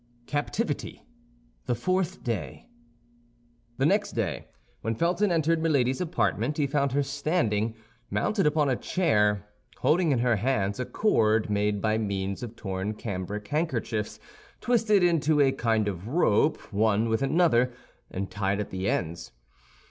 [0.25, 1.03] CAPTIVITY:
[1.67, 2.65] THE FOURTH DAY
[3.77, 4.47] The next day,
[4.81, 7.75] when Felton entered Milady's apartment he found her standing,
[8.09, 9.45] mounted upon a chair,
[9.77, 14.19] holding in her hands a cord made by means of torn cambric handkerchiefs,
[14.59, 17.71] twisted into a kind of rope one with another,
[18.09, 19.31] and tied at the ends.